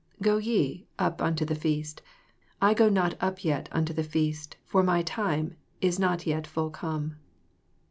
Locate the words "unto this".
1.21-1.59, 3.71-4.07